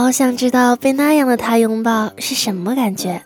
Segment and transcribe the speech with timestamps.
[0.00, 3.22] 好想知道被那样的他拥抱是什么感觉。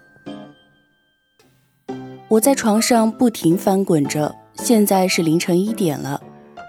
[2.29, 6.21] 我在床上不停翻滚着，现在是凌晨一点了，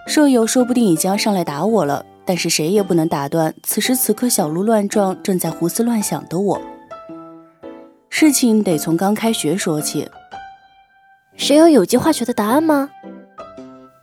[0.07, 2.05] 舍友说不定已经要上来打我了。
[2.25, 6.61] 但是谁也不能打断此时此刻小鹿乱撞、正在胡思乱想的我。
[8.09, 10.07] 事情得从刚开学说起。
[11.37, 12.89] 谁有有机化学的答案吗？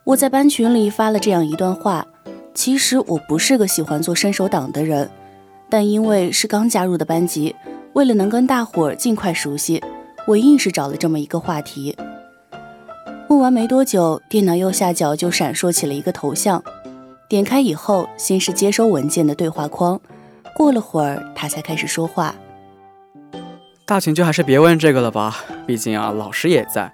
[0.03, 2.05] 我在班群里发了这样一段话。
[2.53, 5.09] 其实我不是个喜欢做伸手党的人，
[5.69, 7.55] 但因为是刚加入的班级，
[7.93, 9.83] 为了能跟大伙儿尽快熟悉，
[10.27, 11.95] 我硬是找了这么一个话题。
[13.27, 16.63] 问完没多久，电脑右下角就闪烁起了一个头像。
[17.27, 19.99] 点开以后，先是接收文件的对话框，
[20.55, 22.35] 过了会儿，他才开始说话。
[23.85, 26.93] 大群就还是别问这个了吧，毕竟啊，老师也在，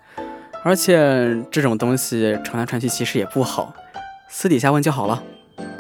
[0.64, 3.74] 而且这种东西传来传去其实也不好，
[4.30, 5.22] 私底下问就好了。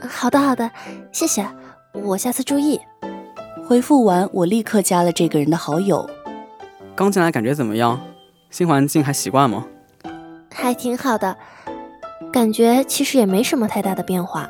[0.09, 0.69] 好的，好的，
[1.13, 1.45] 谢谢，
[1.93, 2.79] 我下次注意。
[3.67, 6.09] 回复完，我立刻加了这个人的好友。
[6.95, 7.99] 刚进来感觉怎么样？
[8.49, 9.65] 新环境还习惯吗？
[10.53, 11.37] 还挺好的。
[12.31, 14.49] 感觉其实也没什么太大的变化。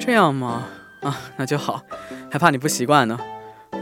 [0.00, 0.64] 这样吗？
[1.02, 1.82] 啊，那就好，
[2.30, 3.18] 还怕你不习惯呢。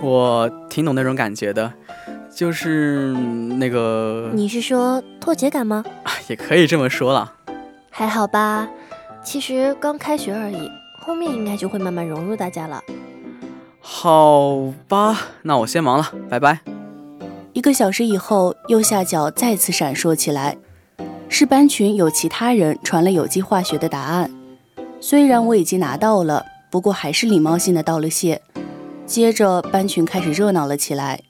[0.01, 1.73] 我挺懂那种感觉的，
[2.35, 3.13] 就是
[3.59, 4.31] 那个……
[4.33, 5.85] 你是说脱节感吗？
[6.05, 7.35] 啊，也可以这么说了。
[7.91, 8.69] 还好吧，
[9.23, 12.83] 其实刚开学而已，后面应该就会慢慢融入大家了。
[13.81, 16.61] 好吧，那我先忙了，拜拜。
[17.53, 20.57] 一个小时以后，右下角再次闪烁起来。
[21.29, 24.31] 是班群有其他人传了有机化学的答案，
[25.01, 28.43] 虽然我已经拿到了，不过还是礼貌性的道了谢。
[29.07, 31.21] 接着班群开始热闹了起来。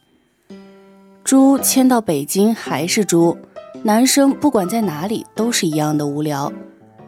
[1.23, 3.37] 猪迁到北京还是猪，
[3.83, 6.51] 男生不管在哪里都是一样的无聊，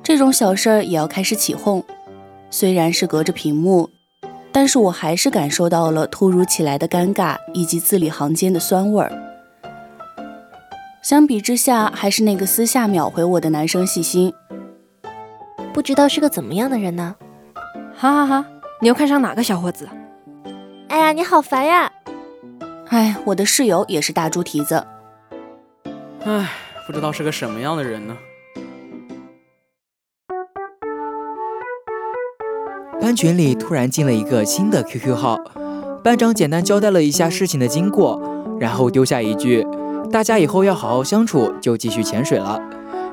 [0.02, 1.82] 这种小事儿也要开始起哄。
[2.52, 3.88] 虽然是隔着屏幕，
[4.52, 9.10] 但是我还是感受到了突如其来的尴尬以及字里行间的酸味儿。
[11.02, 14.30] 相比之下，还是那个私下秒回我的男生细心。
[15.72, 17.16] 不知道是个怎么样的人呢？
[17.96, 18.46] 哈哈哈！
[18.82, 19.88] 你又看上哪个小伙子？
[20.88, 21.90] 哎呀，你好烦呀！
[22.90, 24.86] 哎，我的室友也是大猪蹄子。
[26.24, 26.50] 哎，
[26.86, 28.14] 不知道是个什么样的人呢？
[33.14, 35.38] 群里突然进了一个新的 QQ 号，
[36.02, 38.20] 班长简单交代了一下事情的经过，
[38.58, 39.66] 然后丢下一句。
[40.10, 42.60] 大家以后要好好相处，就继续潜水了，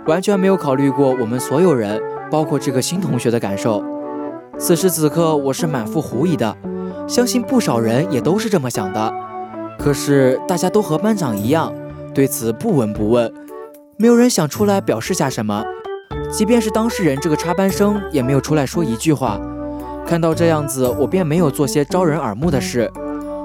[0.05, 3.83] 完全没有考虑过我们所有人，包括这个新同学的感受。
[4.57, 6.55] 此时此刻，我是满腹狐疑的，
[7.07, 9.13] 相信不少人也都是这么想的。
[9.77, 11.73] 可是大家都和班长一样，
[12.13, 13.31] 对此不闻不问，
[13.97, 15.63] 没有人想出来表示下什么。
[16.29, 19.39] 即便是当事人这个插班生，也没有出来说一句话。
[20.09, 22.91] 看到这样子，我便没有做些招人耳目的事，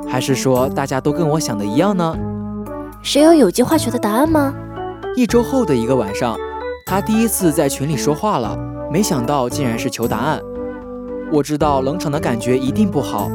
[0.08, 2.16] 还是说大家都跟我想的一样呢？
[3.02, 4.54] 谁有有机化学的答案吗？
[5.14, 6.38] 一周后的一个晚上，
[6.86, 8.58] 他第一次在群里说话了，
[8.90, 10.40] 没想到竟然是求答案。
[11.30, 13.30] 我知道冷场的感觉一定不好，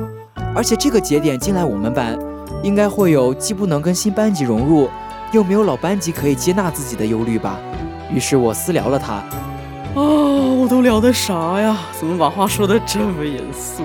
[0.55, 2.17] 而且这个节点进来我们班，
[2.63, 4.89] 应该会有既不能跟新班级融入，
[5.33, 7.59] 又没有老班级可以接纳自己的忧虑吧。
[8.11, 9.23] 于是我私聊了他。
[9.99, 11.77] 哦，我都聊的啥呀？
[11.99, 13.83] 怎么把话说的这么严肃？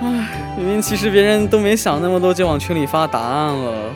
[0.00, 3.94] 唉，明明其实别人都没想那么多就往群里发答案了。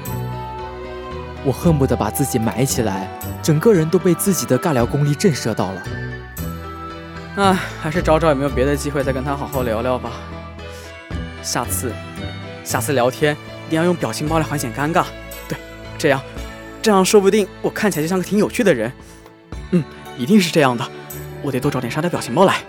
[1.44, 3.08] 我恨不得把自己埋起来，
[3.43, 5.82] 整个人都被自己的尬聊功力震慑到了。
[7.34, 10.12] 唉，还是找找有没有别的机会再跟他好好聊聊吧。
[11.43, 11.93] 下次，
[12.62, 13.37] 下次聊天
[13.67, 15.05] 一定要用表情包来缓解尴尬。
[15.49, 15.58] 对，
[15.99, 16.20] 这样，
[16.81, 18.93] 这样说不定我看起来就像个挺有趣的人。
[19.72, 19.82] 嗯，
[20.17, 20.88] 一定是这样的。
[21.46, 22.60] 我得多找点沙雕表情包来。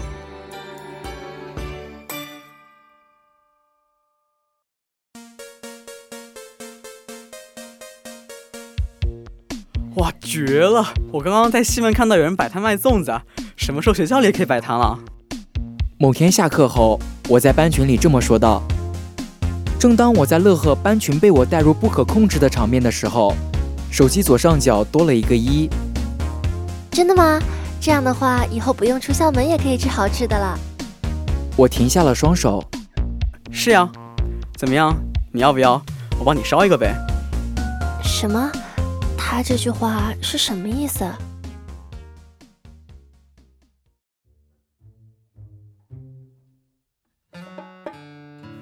[9.95, 10.93] 哇，绝了！
[11.11, 13.19] 我刚刚在西门看到有人摆摊卖粽子，
[13.55, 14.99] 什么时候学校里也可以摆摊了？
[15.97, 18.61] 某天下课后，我在班群里这么说道。
[19.79, 23.33] 正当我在乐呵班群被我带入不可控制的场面的时候，
[23.89, 25.67] 手机左上角多了一个一。
[26.91, 27.39] 真的吗？
[27.79, 30.59] 这样的话，以后不用出校门也可以吃好吃的了。
[31.55, 32.63] 我停下了双手。
[33.51, 33.89] 是呀，
[34.57, 34.95] 怎么样？
[35.31, 35.81] 你要不要？
[36.19, 36.95] 我帮你烧一个呗。
[38.03, 38.51] 什么？
[39.17, 41.05] 他这句话是什么意思？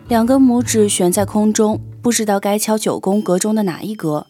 [0.07, 4.27] 两根拇指悬在空中，不知道该敲九宫格中的哪一格。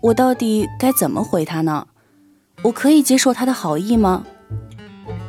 [0.00, 1.86] 我到底该怎么回他呢？
[2.64, 4.24] 我可以接受他的好意吗？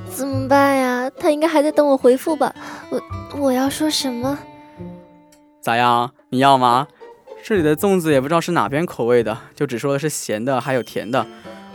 [0.09, 1.11] 怎么办呀？
[1.19, 2.55] 他应该还在等我回复吧。
[2.89, 3.01] 我
[3.37, 4.39] 我要说什么？
[5.61, 6.09] 咋样？
[6.29, 6.87] 你要吗？
[7.43, 11.27] 这里的粽子也不知道是哪边口味的，就只说的是咸的，还有甜的。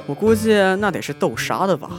[0.06, 1.90] 我估计那得是豆沙的吧。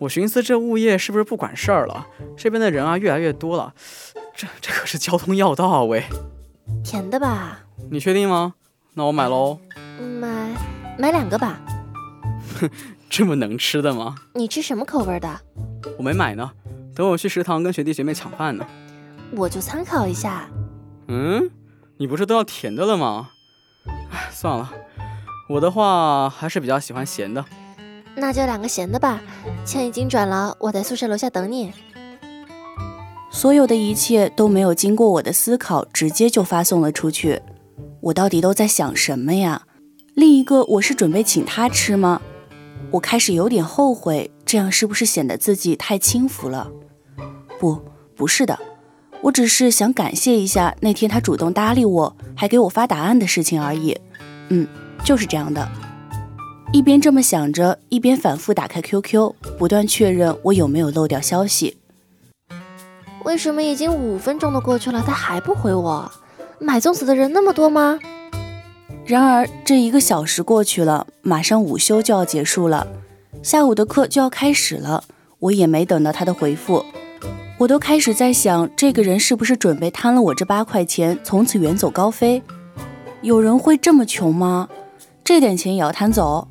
[0.00, 2.08] 我寻思这物业是不是不管事儿了？
[2.36, 3.72] 这边的人啊越来越多了，
[4.34, 5.84] 这这可是交通要道啊！
[5.84, 6.02] 喂，
[6.82, 7.60] 甜的吧？
[7.88, 8.54] 你确定吗？
[8.94, 9.58] 那我买喽。
[10.20, 10.50] 买
[10.98, 11.60] 买两个吧。
[12.60, 12.70] 哼，
[13.08, 14.14] 这么能吃的吗？
[14.34, 15.40] 你吃什么口味的？
[15.96, 16.50] 我没买呢，
[16.94, 18.66] 等我去食堂跟学弟学妹抢饭呢。
[19.32, 20.48] 我就参考一下。
[21.08, 21.50] 嗯，
[21.96, 23.30] 你不是都要甜的了吗？
[24.10, 24.70] 哎，算了，
[25.48, 27.44] 我的话还是比较喜欢咸的。
[28.16, 29.20] 那就两个咸的吧。
[29.64, 31.72] 钱已经转了，我在宿舍楼下等你。
[33.30, 37.40] 所有的一切都没有经过我的思考，直接就发送了出去。
[38.00, 39.62] 我到底都在想什么呀？
[40.14, 42.20] 另一个，我是准备请他吃吗？
[42.90, 46.70] 我开始有点后悔，这样是不是显得自己太轻浮了？
[47.58, 47.80] 不，
[48.16, 48.58] 不是的，
[49.20, 53.98] 我只是想感谢一下那天他主动搭理我，还给我发答案的事情而已。
[54.48, 54.66] 嗯，
[55.04, 55.68] 就是这样的。
[56.72, 61.76] 一边这么想着，一边反复打开 QQ，不断确认我有没有漏掉消息。
[63.24, 66.10] 为什么已经五分钟都过去了，他还不回我？
[66.58, 67.98] 买粽子的人那么多吗？
[69.08, 72.86] 然而，这一个小时过去了，马上午休就要结束了，
[73.42, 75.02] 下午的课就要开始了。
[75.38, 76.84] 我也没等到他的回复，
[77.56, 82.42] 我都开始在想，这个人是不是准备贪了我这八块钱，从此远走高飞？
[83.22, 84.68] 有人会这么穷吗？
[85.24, 86.46] 这点钱也要贪走？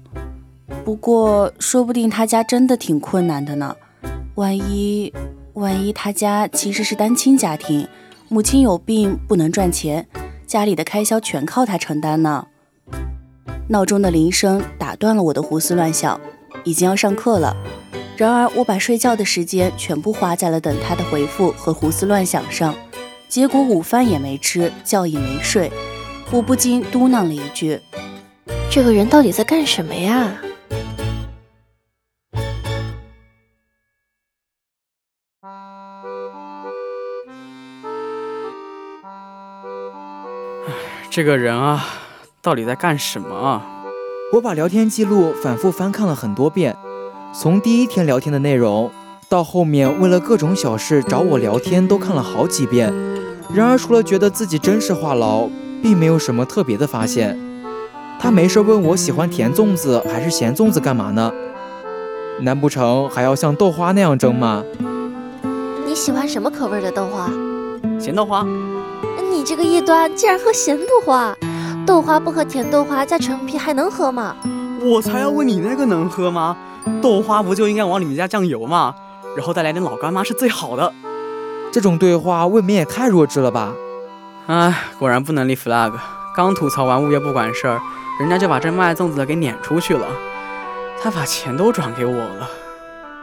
[0.83, 3.75] 不过，说不定他家真的挺困难的呢。
[4.33, 5.13] 万一，
[5.54, 7.88] 万一他家其实是单亲家庭，
[8.30, 10.07] 母亲有病不能赚钱。
[10.48, 12.48] 家里的开销全靠他承担呢。
[13.68, 16.19] 闹钟的铃声打断了我的胡思乱想，
[16.64, 17.56] 已经要上课了。
[18.16, 22.74] 然而我把睡觉的时间全部花在了等他的回复和胡思乱想上，
[23.28, 25.69] 结果午饭也没吃，觉也没睡。
[26.31, 27.80] 我不禁嘟囔了一句
[28.71, 30.33] ：“这个人到底在干什么呀？”
[41.18, 41.83] 这个人啊，
[42.44, 43.66] 到底在干什么啊？
[44.33, 46.78] 我把聊天记录反复翻看了很多遍，
[47.33, 48.92] 从第一天聊天的内容，
[49.28, 52.94] 到后面为了各种小事找我聊天，都看了好几遍。
[53.52, 55.50] 然而，除了觉得自己真是话痨，
[55.81, 57.36] 并没有什么特别的发现。
[58.19, 61.33] 他没事问我喜欢甜粽子还是咸粽子干嘛呢？
[62.42, 64.64] 难不成还要像豆花那样蒸吗？
[65.83, 67.28] 你喜欢什么口味的豆花？
[68.00, 68.45] 咸豆花。
[69.30, 71.36] 你这个异端，竟然喝咸豆花？
[71.86, 74.36] 豆花不喝甜豆花加陈皮还能喝吗？
[74.81, 76.56] 我才要问你那个能喝吗？
[77.02, 78.94] 豆花不就应该往里面加酱油吗？
[79.36, 80.94] 然后再来点老干妈是最好的。
[81.72, 83.74] 这种对话未免也太弱智了吧？
[84.48, 85.92] 哎，果然不能立 flag。
[86.36, 87.81] 刚吐槽完物业不管事儿，
[88.19, 90.07] 人家就把这卖粽子的给撵出去了。
[91.02, 92.50] 他把钱都转给我了。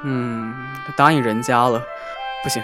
[0.04, 0.54] 嗯，
[0.96, 1.80] 答应人家了。
[2.42, 2.62] 不行，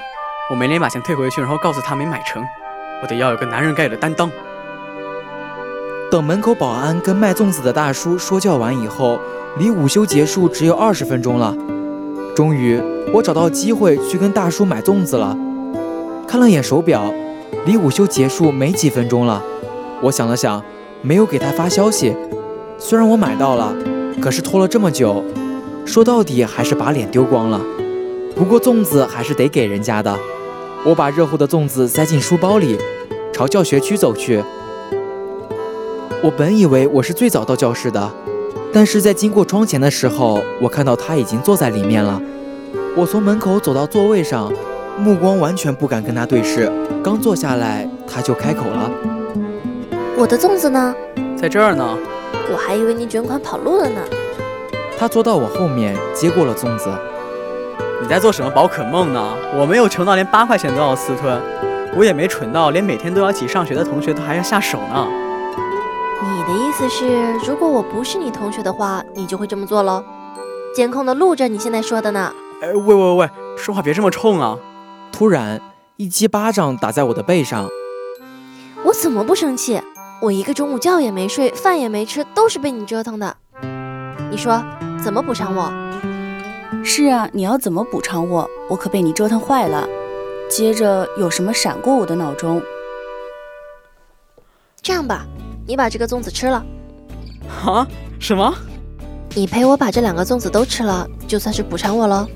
[0.51, 2.45] 我没脸把钱退回去，然后告诉他没买成。
[3.03, 4.31] 我得要有个男人该有的担当。
[6.11, 9.19] 等门口保安跟卖粽子的大叔说教完以后，
[9.59, 11.57] 离午休结束只有二十分钟了。
[12.35, 12.81] 终于，
[13.13, 15.37] 我找到机会去跟大叔买粽子了。
[16.27, 17.13] 看了眼手表，
[17.65, 19.43] 离午休结束没几分钟了。
[20.01, 20.63] 我想了想，
[21.03, 22.17] 没有给他发消息。
[22.79, 23.75] 虽然我买到了，
[24.21, 25.23] 可是拖了这么久，
[25.85, 27.61] 说到底还是把脸丢光了。
[28.35, 30.19] 不过粽子还是得给人家的。
[30.83, 32.79] 我把热乎的粽子塞进书包里，
[33.35, 34.43] 朝教学区走去。
[36.23, 38.11] 我本以为我是最早到教室的，
[38.73, 42.21] 但是在经过窗前的时候，我看到他已经坐在里面了。
[42.97, 44.51] 我从门口走到座位上，
[44.97, 46.73] 目光完全不敢跟他对视。
[47.05, 48.91] 刚坐下来，他就开口了
[50.17, 50.95] ：“我的粽子呢？
[51.37, 51.99] 在这儿呢。
[52.51, 54.01] 我还以为你卷款跑路了呢。”
[54.99, 56.91] 他坐到我后面，接过了粽子。
[58.11, 59.37] 你在做什么宝可梦呢？
[59.57, 61.41] 我没有穷到连八块钱都要私吞，
[61.95, 65.07] 我也没蠢到连每天都要一起上学的同学都还要下手呢。
[66.21, 70.03] 你的意思是，如果我不是你同学的话，你就会这么做喽？
[70.75, 72.33] 监控的录着你现在说的呢。
[72.61, 74.59] 哎，喂喂喂，说话别这么冲啊！
[75.13, 75.61] 突然
[75.97, 77.69] 一记巴掌打在我的背上，
[78.83, 79.81] 我怎么不生气？
[80.21, 83.37] 我一个中午觉也没睡，饭也没吃，都是被你折腾的。
[84.33, 84.61] 你说
[85.01, 85.73] 怎么补偿我？
[86.85, 88.49] 是啊，你要怎么补偿我？
[88.69, 89.89] 我可被你折腾坏了。
[90.49, 92.61] 接着有什么闪过我的脑中？
[94.83, 95.27] 这样吧，
[95.67, 96.65] 你把这个粽子吃了。
[97.65, 97.87] 啊？
[98.19, 98.55] 什么？
[99.35, 102.27] 你陪我把这两个粽子都吃了，就算是补偿我喽。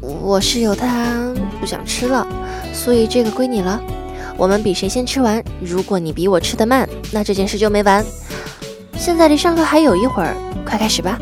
[0.00, 2.26] 我室友他不想吃了，
[2.72, 3.80] 所以这个归你了。
[4.36, 5.42] 我们比谁先吃完。
[5.60, 8.04] 如果你比我吃得慢，那这件事就没完。
[8.96, 11.18] 现在离上课还有一会儿，快开始吧。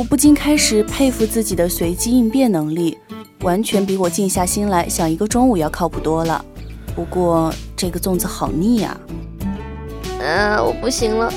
[0.00, 2.96] 我不禁开始佩服自己的随机应变能力，
[3.42, 6.42] 完全比我静下心来想一个中午要靠谱多了。
[6.96, 8.98] 不过这个粽子好腻啊！
[10.22, 11.30] 啊，我不行了，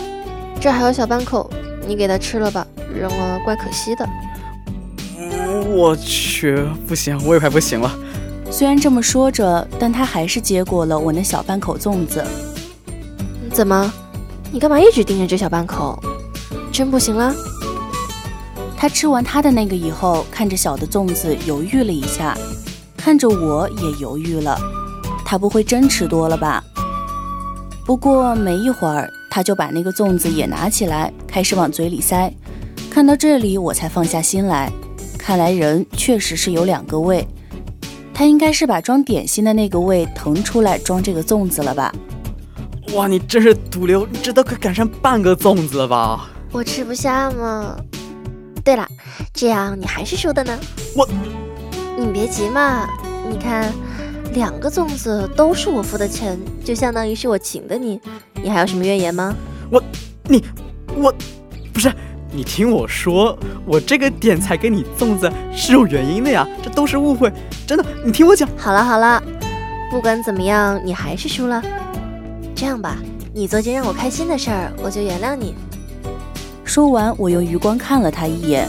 [0.62, 1.52] 这还有小半口，
[1.86, 2.66] 你给他吃了吧，
[2.98, 4.08] 扔了怪可惜的。
[5.68, 7.94] 我去，不行，我也快不行了。
[8.50, 12.26] 虽然这么说着，但他还是接过了我那小半口粽子。
[13.52, 13.94] 怎么？
[14.54, 16.02] 你干嘛一直盯着这小半口？
[16.72, 17.36] 真不行了？
[18.84, 22.38] 他吃完他的那个以后，看着小的粽子犹豫了一下，
[22.98, 24.60] 看着我也犹豫了。
[25.24, 26.62] 他不会真吃多了吧？
[27.86, 32.30] 不过没一会儿，他就把那个粽子也拿起来，开始往嘴里塞。
[32.90, 34.70] 看到这里，我才放下心来。
[35.18, 37.26] 看来人确实是有两个胃，
[38.14, 41.90] 他应该是把装点心的那个胃腾出来装这个粽子了吧？
[42.96, 46.30] 哇，你真是毒瘤，你这都快赶上半个粽子了吧？
[46.52, 47.78] 我吃不下嘛。
[48.64, 48.88] 对了，
[49.34, 50.58] 这样你还是输的呢。
[50.96, 51.08] 我，
[51.98, 52.88] 你别急嘛。
[53.30, 53.72] 你看，
[54.34, 58.00] 两个粽子都是我付的钱，就相当于是我请的你。
[58.42, 59.34] 你还有什么怨言吗？
[59.70, 59.82] 我，
[60.28, 60.44] 你，
[60.96, 61.14] 我，
[61.74, 61.92] 不是，
[62.32, 67.32] 你听我说，我这个点才给你粽子是有原因的呀，这都是误会，
[67.66, 67.86] 真的。
[68.06, 68.48] 你听我讲。
[68.58, 69.22] 好了好了，
[69.90, 71.62] 不管怎么样，你还是输了。
[72.56, 72.98] 这样吧，
[73.34, 75.56] 你做件让我开心的事儿，我就原谅你。
[76.64, 78.68] 说完，我用余光看了他一眼，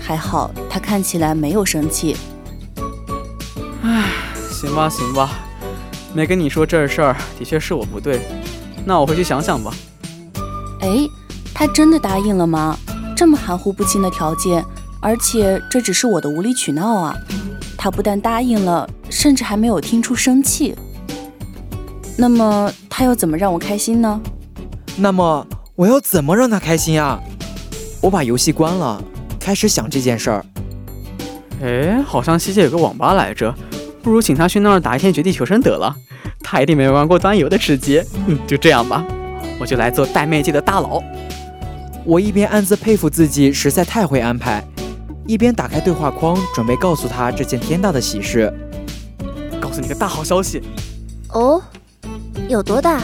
[0.00, 2.16] 还好他看起来没有生气。
[3.82, 4.10] 唉，
[4.50, 5.30] 行吧，行吧，
[6.14, 8.20] 没跟你说这事儿，的确是我不对。
[8.84, 9.72] 那我回去想想吧。
[10.80, 11.08] 哎，
[11.54, 12.76] 他真的答应了吗？
[13.16, 14.64] 这么含糊不清的条件，
[15.00, 17.16] 而且这只是我的无理取闹啊！
[17.78, 20.74] 他不但答应了，甚至还没有听出生气。
[22.18, 24.20] 那么他要怎么让我开心呢？
[24.96, 27.20] 那么我要怎么让他开心啊？
[28.00, 28.98] 我把游戏关了，
[29.38, 30.46] 开始想这件事儿。
[31.62, 33.54] 哎，好像西街有个网吧来着，
[34.02, 35.94] 不如请他去那儿打一天绝地求生得了。
[36.40, 38.02] 他一定没玩过端游的吃鸡。
[38.26, 39.04] 嗯，就这样吧，
[39.60, 41.02] 我就来做带妹界的大佬。
[42.06, 44.64] 我一边暗自佩服自己实在太会安排，
[45.26, 48.50] 一边打开对话框，准备告诉他这件天大的喜事。
[49.60, 50.62] 告诉你个大好消息。
[51.34, 51.60] 哦，
[52.48, 53.02] 有多大？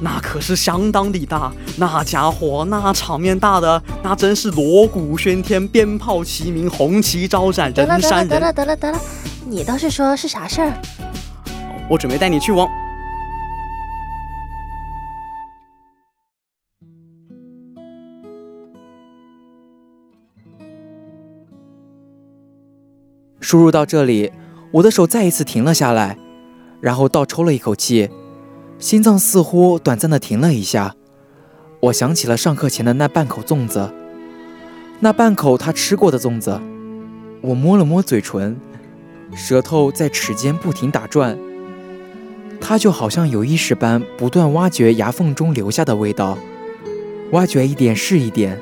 [0.00, 8.28] 那可是相当的大，那家伙那场面大的，那真是锣鼓喧天，鞭炮齐鸣，红旗招展，人山人。
[8.28, 9.00] 得了得了得了，
[9.48, 10.72] 你倒是说是啥事儿？
[11.88, 12.68] 我准备带你去往。
[23.40, 24.32] 输入到这里，
[24.72, 26.16] 我的手再一次停了下来，
[26.80, 28.08] 然后倒抽了一口气，
[28.78, 30.94] 心脏似乎短暂的停了一下。
[31.80, 33.92] 我想起了上课前的那半口粽子，
[35.00, 36.60] 那半口他吃过的粽子。
[37.42, 38.56] 我摸了摸嘴唇，
[39.34, 41.38] 舌头在齿间不停打转。
[42.60, 46.38] 他就好像有意识般不断挖掘牙缝中留下的味道，
[47.32, 48.58] 挖掘一点是一点，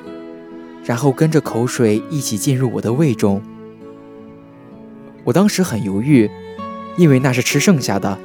[0.85, 3.40] 然后跟着口水一起进入我的胃中。
[5.23, 6.28] 我当时很犹豫，
[6.97, 8.19] 因为那是吃剩下的，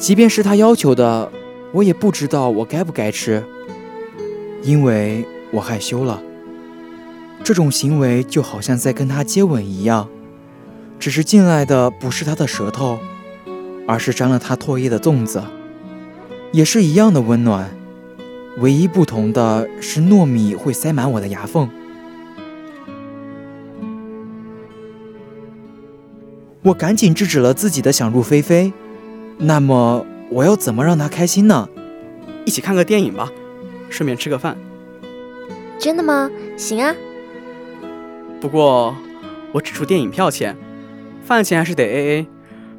[0.00, 1.30] 即便是他要求的，
[1.72, 3.44] 我也不知道我该不该吃，
[4.62, 6.22] 因为我害羞了。
[7.44, 10.08] 这种行为就好像在跟他接吻一样，
[10.98, 12.98] 只是进来的不是他的舌头，
[13.86, 15.44] 而是沾了他唾液的粽子，
[16.50, 17.70] 也是一样的温暖，
[18.56, 21.68] 唯一不同的是糯米会塞满我的牙缝。
[26.62, 28.72] 我赶紧制止了自己的想入非非。
[29.42, 31.68] 那么我要怎么让他开心呢？
[32.44, 33.30] 一起看个电影吧，
[33.88, 34.56] 顺便吃个饭。
[35.78, 36.30] 真的吗？
[36.56, 36.94] 行啊。
[38.40, 38.94] 不过
[39.52, 40.56] 我只出电影票钱，
[41.24, 42.26] 饭钱还是得 A A。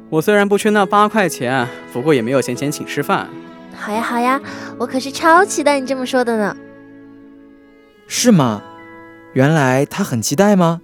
[0.08, 3.28] 我虽然不缺那八块钱，不过也没有闲钱请吃饭。
[3.74, 4.40] 好呀好呀，
[4.78, 6.56] 我可是超期待你这么说的呢。
[8.06, 8.62] 是吗？
[9.32, 10.80] 原来他很期待吗？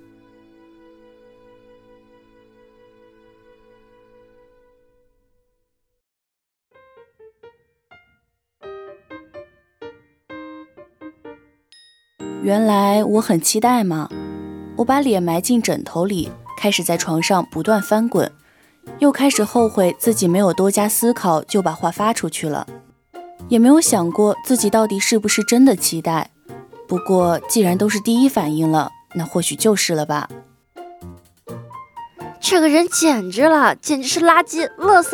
[12.42, 14.08] 原来我很期待吗？
[14.76, 18.30] 我把脸埋进枕头里，开始在床上不断翻滚，
[19.00, 22.66] 又开始后悔自己没有多加思考就把话发出去了，
[23.48, 26.30] 也没有想过自己到底是不是真的期待。
[26.86, 30.28] 不过既然都是第一反应了，那或许就是了吧。
[32.40, 35.10] 这个人简直了，简直是垃圾、垃圾，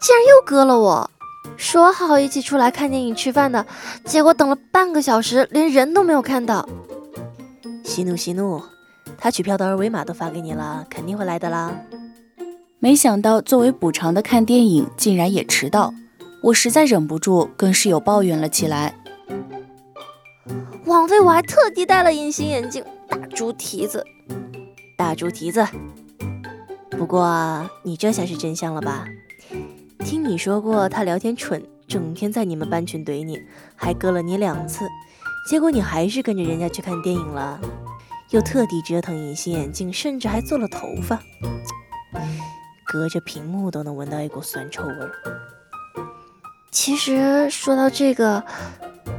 [0.00, 1.10] 竟然又割了我！
[1.56, 3.66] 说好一起出来看电影、吃饭的，
[4.04, 6.68] 结果等了半个小时，连人都没有看到。
[7.84, 8.62] 息怒息怒，
[9.18, 11.72] 他取票的二维码都发给你了，肯定会来的啦。
[12.78, 15.94] 没想到作为补偿的看电影竟然也迟到，
[16.42, 18.94] 我实在忍不住跟室友抱怨了起来。
[20.86, 24.04] 枉费我还特地戴了隐形眼镜，大猪蹄子，
[24.96, 25.66] 大猪蹄子。
[26.90, 29.04] 不过你这下是真相了吧？
[30.04, 33.38] 听你说过他聊天蠢，整天在你们班群怼你，
[33.76, 34.84] 还割了你两次，
[35.48, 37.58] 结果你还是跟着人家去看电影了，
[38.30, 41.18] 又特地折腾隐形眼镜，甚至还做了头发，
[42.84, 44.94] 隔着屏幕都能闻到一股酸臭味。
[46.70, 48.42] 其实说到这个，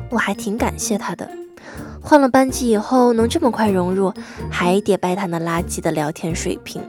[0.10, 1.30] 我还挺感谢他的，
[2.02, 4.14] 换了班级以后能这么快融入，
[4.52, 6.82] 还得拜他那垃圾的聊天水平，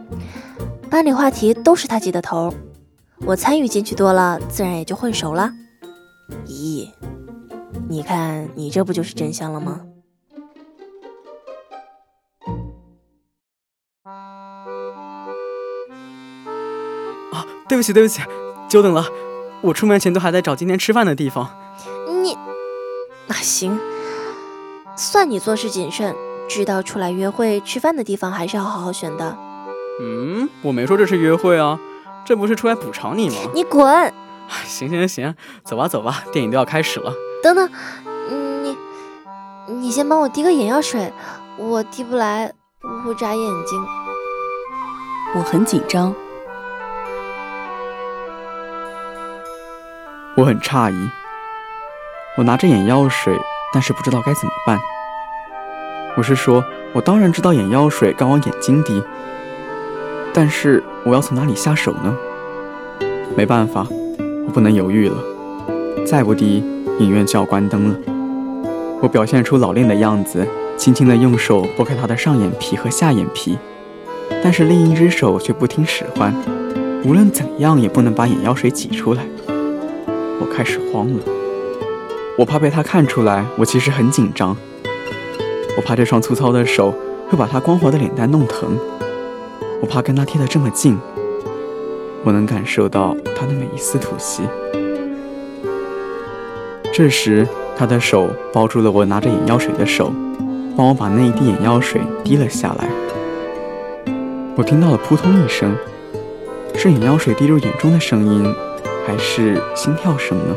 [0.90, 2.52] 班里话题都是他接的头。
[3.20, 5.50] 我参与进去多了，自然也就混熟了。
[6.46, 6.90] 咦，
[7.88, 9.80] 你看，你这不就是真相了吗？
[17.32, 18.20] 啊，对不起，对不起，
[18.68, 19.06] 久等了。
[19.62, 21.48] 我出门前都还在找今天吃饭的地方。
[22.22, 22.36] 你，
[23.26, 23.78] 那行，
[24.96, 26.14] 算你做事谨慎，
[26.46, 29.38] 知道出来约会吃饭的地方还是要好好选的。
[30.00, 31.80] 嗯，我没说这是约会啊。
[32.24, 33.36] 这不是出来补偿你吗？
[33.54, 34.12] 你滚！
[34.64, 35.34] 行行行，
[35.64, 37.12] 走吧走吧，电影都要开始了。
[37.42, 37.70] 等等，
[38.62, 38.76] 你
[39.66, 41.12] 你先帮我滴个眼药水，
[41.58, 43.86] 我滴不来，我会眨眼睛。
[45.36, 46.14] 我很紧张，
[50.36, 51.10] 我很诧异。
[52.36, 53.38] 我拿着眼药水，
[53.72, 54.78] 但是不知道该怎么办。
[56.16, 59.02] 我是说，我当然知道眼药水该往眼睛滴。
[60.32, 62.16] 但是我要从哪里下手呢？
[63.36, 63.86] 没办法，
[64.46, 65.16] 我不能犹豫了。
[66.06, 66.64] 再不滴，
[66.98, 67.96] 影院就要关灯了。
[69.02, 70.46] 我表现出老练的样子，
[70.78, 73.58] 轻轻地用手拨开他的上眼皮和下眼皮，
[74.42, 76.34] 但是另一只手却不听使唤，
[77.04, 79.26] 无论怎样也不能把眼药水挤出来。
[79.46, 81.20] 我开始慌了，
[82.38, 84.56] 我怕被他看出来，我其实很紧张。
[85.76, 86.94] 我怕这双粗糙的手
[87.28, 88.78] 会把他光滑的脸蛋弄疼。
[89.84, 90.98] 我怕跟他贴得这么近，
[92.24, 94.42] 我能感受到他的每一丝吐息。
[96.90, 100.10] 这时，他的手抱住了我拿着眼药水的手，
[100.74, 102.88] 帮我把那一滴眼药水滴了下来。
[104.56, 105.76] 我听到了扑通一声，
[106.74, 108.54] 是眼药水滴入眼中的声音，
[109.06, 110.56] 还是心跳声呢？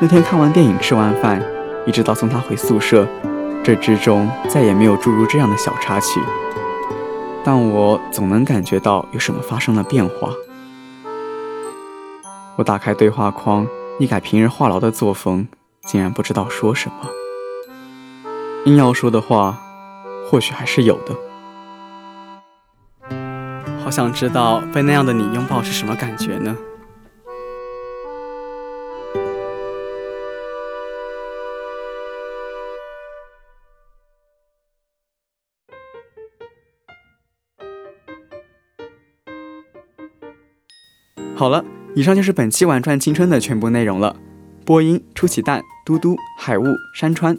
[0.00, 1.40] 那天看完电影，吃完饭，
[1.86, 3.06] 一直到送他回宿舍。
[3.64, 6.20] 这之中再也没有注入这样的小插曲，
[7.44, 10.30] 但我总能感觉到有什么发生了变化。
[12.56, 13.64] 我打开对话框，
[14.00, 15.46] 一改平日话痨的作风，
[15.84, 17.08] 竟然不知道说什么。
[18.64, 19.56] 硬要说的话，
[20.28, 21.14] 或许还是有的。
[23.84, 26.56] 好想知道被那样的你拥抱是什么感觉呢？
[41.42, 41.64] 好了，
[41.96, 44.14] 以上就是本期《玩转青春》的全部内容了。
[44.64, 46.62] 播音：出奇蛋、嘟嘟、海雾、
[46.94, 47.34] 山川；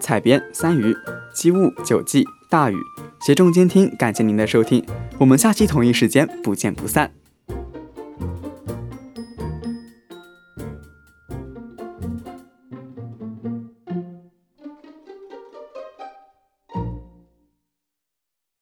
[0.00, 0.92] 采编：三鱼、
[1.32, 2.76] 机雾、九季、大雨；
[3.20, 4.84] 协众监听，感谢您的收听，
[5.16, 7.12] 我们下期同一时间不见不散。